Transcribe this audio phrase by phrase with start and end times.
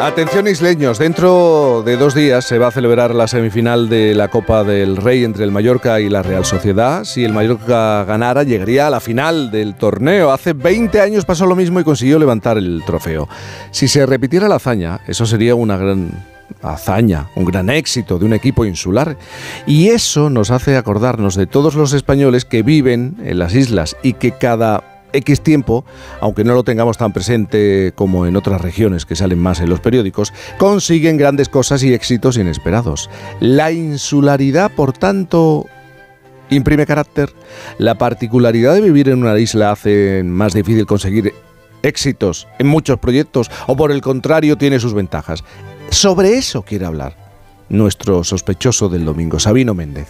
[0.00, 4.64] Atención isleños, dentro de dos días se va a celebrar la semifinal de la Copa
[4.64, 7.04] del Rey entre el Mallorca y la Real Sociedad.
[7.04, 10.32] Si el Mallorca ganara, llegaría a la final del torneo.
[10.32, 13.28] Hace 20 años pasó lo mismo y consiguió levantar el trofeo.
[13.72, 16.10] Si se repitiera la hazaña, eso sería una gran
[16.62, 19.18] hazaña, un gran éxito de un equipo insular.
[19.66, 24.14] Y eso nos hace acordarnos de todos los españoles que viven en las islas y
[24.14, 25.84] que cada X tiempo,
[26.20, 29.80] aunque no lo tengamos tan presente como en otras regiones que salen más en los
[29.80, 33.10] periódicos, consiguen grandes cosas y éxitos inesperados.
[33.40, 35.66] La insularidad, por tanto,
[36.50, 37.32] imprime carácter.
[37.78, 41.32] La particularidad de vivir en una isla hace más difícil conseguir
[41.82, 45.44] éxitos en muchos proyectos o por el contrario tiene sus ventajas.
[45.90, 47.16] Sobre eso quiere hablar
[47.68, 50.08] nuestro sospechoso del domingo, Sabino Méndez.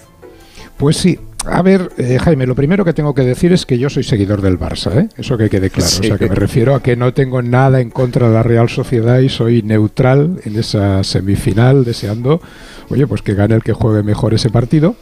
[0.80, 3.90] Pues sí, a ver, eh, Jaime, lo primero que tengo que decir es que yo
[3.90, 5.08] soy seguidor del Barça, ¿eh?
[5.18, 5.90] eso que quede claro.
[5.90, 8.70] O sea, que me refiero a que no tengo nada en contra de la Real
[8.70, 12.40] Sociedad y soy neutral en esa semifinal, deseando,
[12.88, 14.96] oye, pues que gane el que juegue mejor ese partido.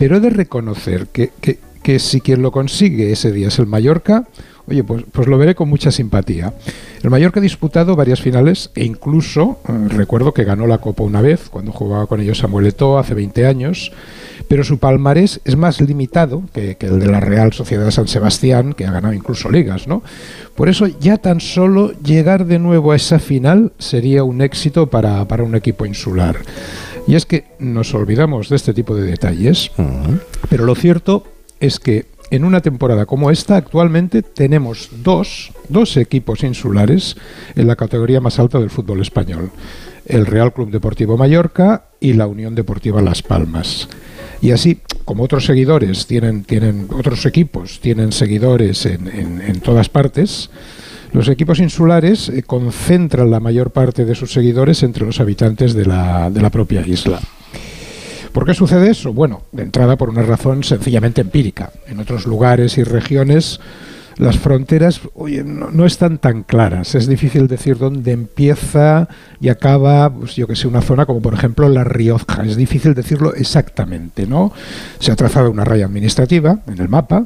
[0.00, 3.66] Pero he de reconocer que, que, que si quien lo consigue ese día es el
[3.66, 4.26] Mallorca,
[4.66, 6.54] Oye, pues, pues lo veré con mucha simpatía.
[7.02, 11.20] El Mallorca ha disputado varias finales e incluso eh, recuerdo que ganó la Copa una
[11.20, 13.92] vez, cuando jugaba con ellos Samuel Eto'o hace 20 años,
[14.48, 18.72] pero su palmarés es más limitado que, el de la Real Sociedad de San Sebastián,
[18.72, 20.02] que ha ganado incluso ligas, ¿no?
[20.54, 25.26] Por eso ya tan solo llegar de nuevo a esa final sería un éxito para,
[25.26, 26.36] para un equipo insular.
[27.06, 29.70] Y es que nos olvidamos de este tipo de detalles,
[30.48, 31.24] pero lo cierto
[31.60, 37.16] es que en una temporada como esta, actualmente tenemos dos, dos equipos insulares
[37.54, 39.50] en la categoría más alta del fútbol español.
[40.06, 43.88] El Real Club Deportivo Mallorca y la Unión Deportiva Las Palmas.
[44.44, 49.08] Y así, como otros seguidores tienen, tienen otros equipos tienen seguidores en,
[49.40, 50.50] en, todas partes,
[51.14, 55.86] los equipos insulares eh, concentran la mayor parte de sus seguidores entre los habitantes de
[55.86, 57.20] la, de la propia isla.
[58.32, 59.14] ¿Por qué sucede eso?
[59.14, 61.72] Bueno, de entrada por una razón sencillamente empírica.
[61.86, 63.60] En otros lugares y regiones
[64.16, 65.00] las fronteras
[65.44, 66.94] no, están tan claras.
[66.94, 69.08] Es difícil decir dónde empieza
[69.40, 72.44] y acaba, pues yo que sé, una zona como por ejemplo La Rioja.
[72.44, 74.52] Es difícil decirlo exactamente, ¿no?
[74.98, 77.24] Se ha trazado una raya administrativa en el mapa,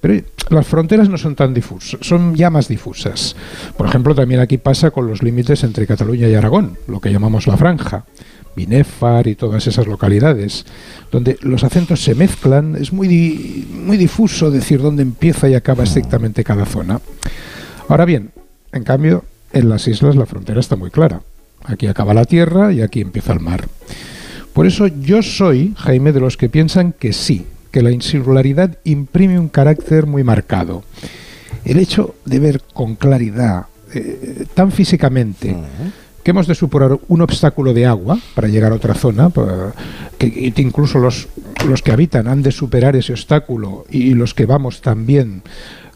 [0.00, 3.36] pero las fronteras no son tan difusas, son ya más difusas.
[3.76, 7.46] Por ejemplo, también aquí pasa con los límites entre Cataluña y Aragón, lo que llamamos
[7.46, 8.04] la franja.
[8.62, 10.66] Y todas esas localidades,
[11.10, 16.44] donde los acentos se mezclan, es muy, muy difuso decir dónde empieza y acaba estrictamente
[16.44, 17.00] cada zona.
[17.88, 18.30] Ahora bien,
[18.72, 21.22] en cambio, en las islas la frontera está muy clara.
[21.64, 23.68] Aquí acaba la tierra y aquí empieza el mar.
[24.52, 29.38] Por eso yo soy, Jaime, de los que piensan que sí, que la insularidad imprime
[29.38, 30.82] un carácter muy marcado.
[31.64, 35.56] El hecho de ver con claridad, eh, tan físicamente,
[36.22, 39.30] que hemos de superar un obstáculo de agua para llegar a otra zona,
[40.18, 41.28] que incluso los,
[41.66, 45.42] los que habitan han de superar ese obstáculo y los que vamos también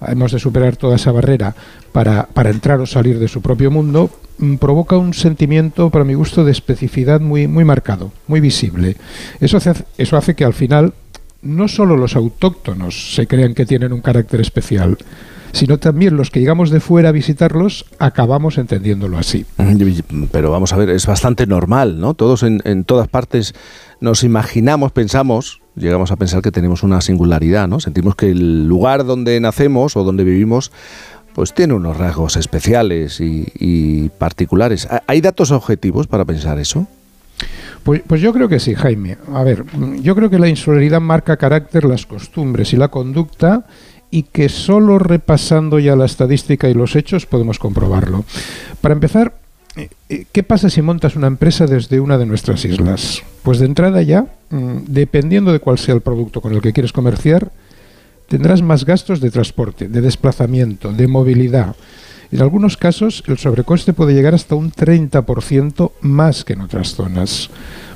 [0.09, 1.55] hemos de superar toda esa barrera
[1.93, 6.15] para, para entrar o salir de su propio mundo, mm, provoca un sentimiento, para mi
[6.15, 8.97] gusto, de especificidad muy, muy marcado, muy visible.
[9.41, 10.95] Eso hace, eso hace que al final
[11.43, 14.99] no solo los autóctonos se crean que tienen un carácter especial,
[15.55, 19.47] sino también los que llegamos de fuera a visitarlos acabamos entendiéndolo así.
[20.33, 22.15] Pero vamos a ver, es bastante normal, ¿no?
[22.15, 23.55] Todos en, todas partes
[24.01, 27.79] nos imaginamos, pensamos, llegamos a pensar que tenemos una singularidad, ¿no?
[27.79, 30.73] Sentimos que el lugar donde nacemos o donde vivimos
[31.35, 34.89] pues tiene unos rasgos especiales y, particulares.
[35.07, 36.87] ¿Hay datos objetivos para pensar eso?
[37.83, 39.19] Pues, pues, yo creo que sí, Jaime.
[39.33, 39.65] A ver,
[40.01, 43.67] yo creo que la insularidad marca carácter, las costumbres y la conducta
[44.15, 48.25] y que solo repasando ya la estadística y los hechos podemos comprobarlo.
[48.81, 49.35] Para empezar,
[49.75, 53.25] eh, eh, ¿qué pasa si montas una empresa desde una de nuestras islas?
[53.43, 56.93] Pues de entrada ya, mm, dependiendo de cuál sea el producto con el que quieres
[56.93, 57.51] comerciar,
[58.29, 61.75] tendrás más gastos de transporte, de desplazamiento, de movilidad.
[62.33, 67.51] En algunos casos el sobrecoste puede llegar hasta un 30% más que en otras zonas.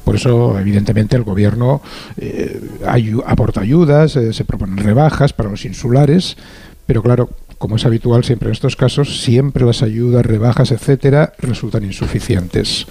[0.04, 1.82] Por eso, evidentemente, el gobierno
[2.16, 2.60] eh,
[3.26, 6.36] aporta ayudas, eh, se proponen rebajas para los insulares,
[6.86, 11.84] pero claro, como es habitual siempre en estos casos, siempre las ayudas, rebajas, etcétera, resultan
[11.84, 12.86] insuficientes.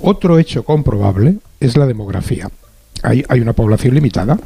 [0.00, 2.48] Otro hecho comprobable es la demografía.
[3.02, 4.38] Hay, una población limitada.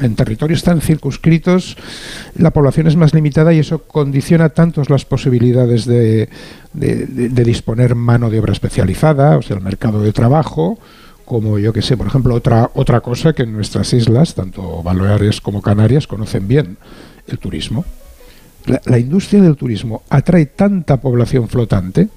[0.00, 1.76] En territorios tan circunscritos
[2.36, 6.28] la población es más limitada y eso condiciona tanto las posibilidades de,
[6.72, 10.78] de disponer mano de obra especializada, o sea, el mercado de trabajo,
[11.24, 15.40] como yo que sé, por ejemplo, otra, otra cosa que en nuestras islas, tanto Baleares
[15.40, 16.76] como Canarias, conocen bien,
[17.26, 17.84] el turismo.
[18.84, 22.08] La, industria del turismo atrae tanta población flotante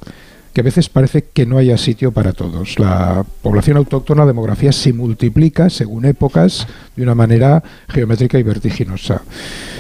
[0.55, 2.79] que a veces parece que no haya sitio para todos.
[2.79, 6.65] La población autóctona, la demografía se multiplica según épocas
[6.95, 9.21] de una manera geométrica y vertiginosa.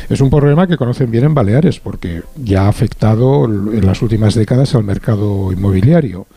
[0.09, 4.35] Es un problema que conocen bien en Baleares porque ya ha afectado en las últimas
[4.35, 6.27] décadas al mercado inmobiliario.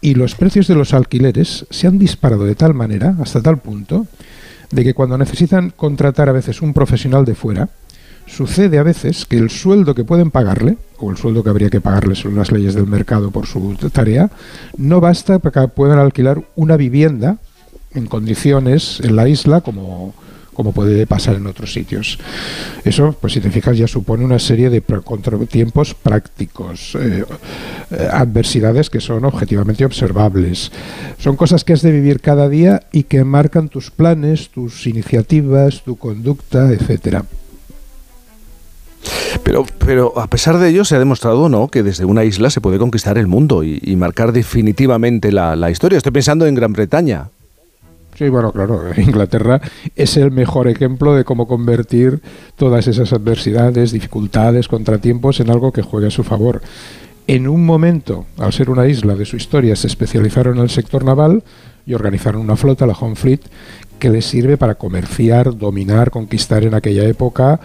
[0.00, 4.06] Y los precios de los alquileres se han disparado de tal manera, hasta tal punto,
[4.70, 7.68] de que cuando necesitan contratar a veces un profesional de fuera,
[8.30, 11.80] sucede a veces que el sueldo que pueden pagarle, o el sueldo que habría que
[11.80, 14.30] pagarle según las leyes del mercado por su tarea,
[14.76, 17.38] no basta para que puedan alquilar una vivienda
[17.94, 20.14] en condiciones en la isla como,
[20.54, 22.18] como puede pasar en otros sitios.
[22.84, 27.24] Eso, pues si te fijas, ya supone una serie de contratiempos prácticos, eh,
[27.90, 30.70] eh, adversidades que son objetivamente observables.
[31.18, 35.82] Son cosas que has de vivir cada día y que marcan tus planes, tus iniciativas,
[35.82, 37.24] tu conducta, etcétera.
[39.50, 41.66] Pero, pero a pesar de ello se ha demostrado ¿no?
[41.66, 45.96] que desde una isla se puede conquistar el mundo y, marcar definitivamente la, la historia.
[45.96, 47.30] Estoy pensando en Gran Bretaña.
[48.16, 49.60] Sí, bueno, claro, Inglaterra
[49.96, 52.20] es el mejor ejemplo de cómo convertir
[52.54, 56.62] todas esas adversidades, dificultades, contratiempos en algo que juegue a su favor.
[57.26, 61.04] En un momento, al ser una isla de su historia, se especializaron en el sector
[61.04, 61.42] naval
[61.86, 63.40] y organizaron una flota, la Home Fleet,
[63.98, 67.58] que les sirve para comerciar, dominar, conquistar en aquella época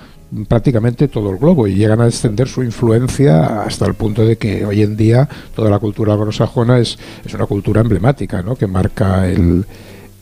[0.47, 4.65] prácticamente todo el globo y llegan a extender su influencia hasta el punto de que
[4.65, 8.55] hoy en día toda la cultura anglosajona es, es una cultura emblemática, ¿no?
[8.55, 9.65] que marca el,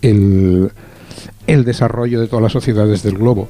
[0.02, 0.72] el,
[1.48, 3.48] el desarrollo de todas las sociedades del globo.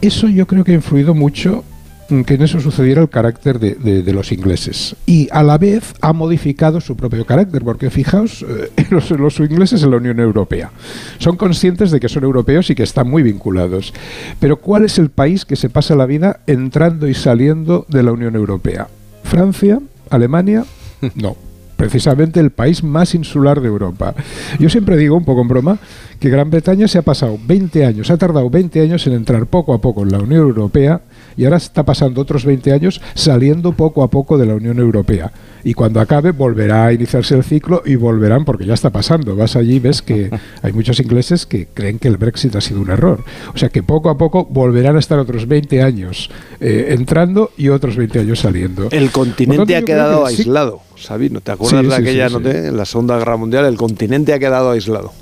[0.00, 1.64] Eso yo creo que ha influido mucho
[2.08, 4.96] que en eso sucediera el carácter de, los ingleses.
[5.04, 9.82] Y a la vez ha modificado su propio carácter, porque fijaos, eh, los, los, ingleses
[9.82, 10.70] en la Unión Europea
[11.18, 13.92] son conscientes de que son europeos y que están muy vinculados.
[14.40, 18.12] Pero ¿cuál es el país que se pasa la vida entrando y saliendo de la
[18.12, 18.88] Unión Europea?
[19.24, 19.80] ¿Francia?
[20.10, 20.64] ¿Alemania?
[21.14, 21.36] No
[21.78, 24.12] precisamente el país más insular de Europa.
[24.58, 25.78] Yo siempre digo, un poco en broma,
[26.18, 29.72] que Gran Bretaña se ha pasado 20 años, ha tardado 20 años en entrar poco
[29.72, 31.00] a poco en la Unión Europea
[31.38, 35.32] y ahora está pasando otros 20 años saliendo poco a poco de la Unión Europea.
[35.62, 39.36] Y cuando acabe volverá a iniciarse el ciclo y volverán porque ya está pasando.
[39.36, 40.30] Vas allí y ves que
[40.62, 43.22] hay muchos ingleses que creen que el Brexit ha sido un error.
[43.54, 46.28] O sea que poco a poco volverán a estar otros 20 años
[46.60, 48.88] eh, entrando y otros 20 años saliendo.
[48.90, 50.80] El continente ha quedado aislado.
[50.96, 53.64] Sabino, ¿te acuerdas de aquella en la Segunda Guerra Mundial?
[53.64, 55.12] El continente ha quedado aislado.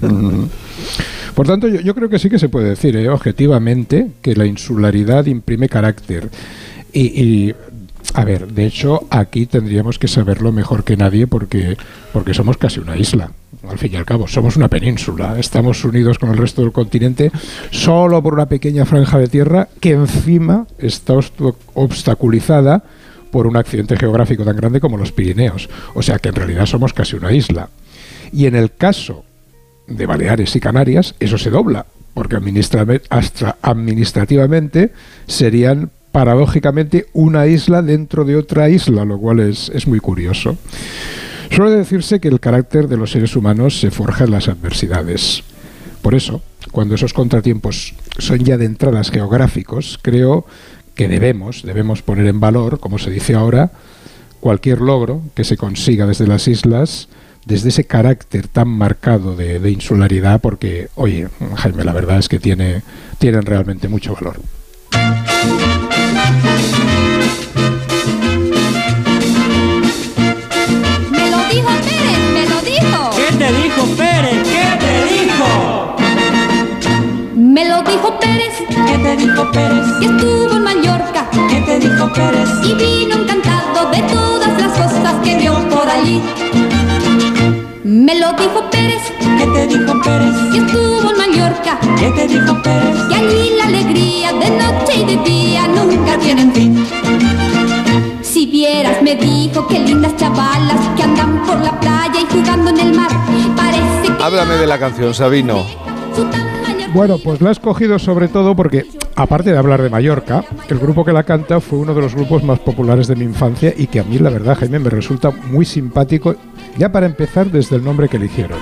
[1.36, 5.26] Por tanto, yo, creo que sí que se puede decir eh, objetivamente que la insularidad
[5.26, 6.30] imprime carácter.
[6.94, 7.52] Y,
[8.14, 11.76] a ver, de hecho, aquí tendríamos que saberlo mejor que nadie porque,
[12.14, 13.32] porque somos casi una isla.
[13.68, 15.38] Al fin y al cabo, somos una península.
[15.38, 17.30] Estamos unidos con el resto del continente
[17.70, 21.12] solo por una pequeña franja de tierra que encima está
[21.74, 22.82] obstaculizada
[23.30, 25.68] por un accidente geográfico tan grande como los Pirineos.
[25.92, 27.68] O sea que en realidad somos casi una isla.
[28.32, 29.25] Y en el caso
[29.86, 34.92] de Baleares y Canarias, eso se dobla, porque administrativamente
[35.26, 40.56] serían paradójicamente una isla dentro de otra isla, lo cual es, es muy curioso.
[41.50, 45.44] Suele decirse que el carácter de los seres humanos se forja en las adversidades.
[46.02, 46.42] Por eso,
[46.72, 50.46] cuando esos contratiempos son ya de entradas geográficos, creo
[50.94, 53.70] que debemos, debemos poner en valor, como se dice ahora,
[54.40, 57.08] cualquier logro que se consiga desde las islas
[57.46, 62.82] desde ese carácter tan marcado de, insularidad, porque, oye, Jaime, la verdad es que tiene,
[63.18, 64.40] tienen realmente mucho valor.
[71.08, 73.10] Me lo dijo Pérez, me lo dijo.
[73.14, 74.48] ¿Qué te dijo Pérez?
[74.48, 75.96] ¿Qué te dijo?
[77.36, 78.54] Me lo dijo Pérez.
[78.68, 79.86] ¿Qué te dijo Pérez?
[80.00, 81.30] Que estuvo en Mallorca.
[81.48, 82.48] ¿Qué te dijo Pérez?
[82.64, 86.20] Y vino encantado de todas las cosas que vio por allí.
[88.06, 89.02] Me lo dijo Pérez.
[89.18, 90.32] ¿Qué te dijo Pérez?
[90.52, 91.76] Que estuvo en Mallorca.
[91.98, 92.96] ¿Qué te dijo Pérez?
[93.08, 96.86] Que allí la alegría de noche y de día nunca tienen fin.
[98.22, 102.78] Si vieras, me dijo que lindas chavalas que andan por la playa y jugando en
[102.78, 103.10] el mar.
[103.56, 105.66] Parece que Háblame de la canción, Sabino.
[106.94, 108.86] Bueno, pues la he escogido sobre todo porque,
[109.16, 112.44] aparte de hablar de Mallorca, el grupo que la canta fue uno de los grupos
[112.44, 115.64] más populares de mi infancia y que a mí, la verdad, Jaime, me resulta muy
[115.64, 116.36] simpático,
[116.76, 118.58] ya para empezar desde el nombre que eligieron.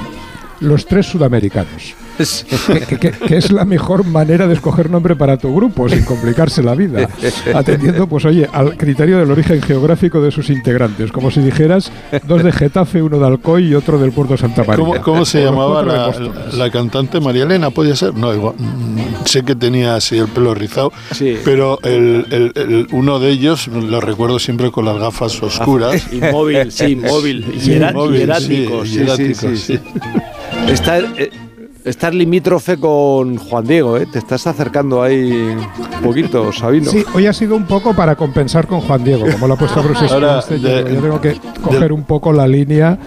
[0.61, 1.94] Los tres sudamericanos.
[2.16, 7.09] Que, es la mejor manera de escoger nombre para tu grupo, sin complicarse la vida,
[7.54, 11.90] atendiendo, pues oye, al criterio del origen geográfico de sus integrantes, como si dijeras
[12.26, 15.00] dos de Getafe, uno de Alcoy y otro del puerto Santa María.
[15.00, 15.83] ¿Cómo, se llamaba
[16.52, 17.71] la, cantante María Elena?
[17.71, 18.14] ¿Podía ser?
[18.14, 20.92] No, igual, mm, sé que tenía así el pelo rizado,
[21.44, 26.06] pero el, uno de ellos lo recuerdo siempre con las gafas oscuras.
[26.12, 27.44] Inmóvil, sí, inmóvil.
[27.54, 27.61] Y,
[29.56, 29.80] sí,
[30.68, 31.30] Estar, eh,
[31.85, 34.07] estar limítrofe con Juan Diego, ¿eh?
[34.07, 36.91] Te estás acercando ahí un poquito, Sabino.
[36.91, 39.83] Sí, hoy ha sido un poco para compensar con Juan Diego, como lo ha puesto
[39.83, 42.99] Bruce Ahora, este, yo, tengo que coger un poco la línea,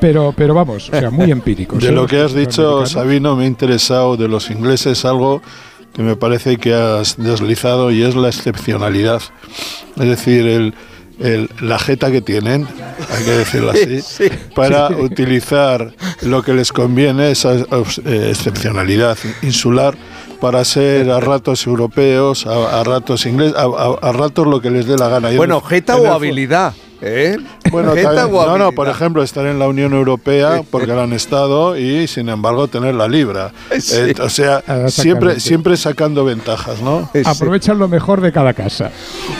[0.00, 1.76] pero, pero vamos, o sea, muy empírico.
[1.76, 5.42] De lo que has dicho, Sabino, me ha interesado de los ingleses algo
[5.92, 9.20] que me parece que has deslizado y es la excepcionalidad.
[9.96, 10.74] Es decir, el
[11.60, 12.66] la jeta que tienen,
[13.10, 14.00] hay que decirlo así,
[14.54, 19.96] para utilizar lo que les conviene, esa eh, excepcionalidad insular,
[20.40, 25.08] para ser a ratos europeos, a, ratos ingleses, a, ratos lo que les dé la
[25.08, 25.30] gana.
[25.36, 26.74] Bueno, jeta o habilidad.
[27.04, 27.36] ¿Eh?
[27.72, 32.06] Bueno, no, no, por ejemplo, estar en la Unión Europea porque lo han estado y
[32.06, 33.52] sin embargo tener la libra.
[33.70, 37.10] Eh, o sea, siempre, siempre sacando ventajas, ¿no?
[37.24, 38.92] Aprovechan lo mejor de cada casa.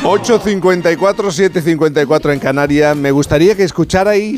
[0.03, 2.97] 8.54, 7.54 en Canarias.
[2.97, 4.23] Me gustaría que escucharais